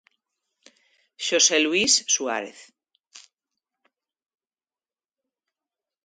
[1.25, 2.59] Xosé Luís Suárez.